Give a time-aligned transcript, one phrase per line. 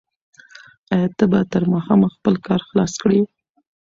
[0.93, 3.19] آیا ته به تر ماښامه خپل کار خلاص کړې؟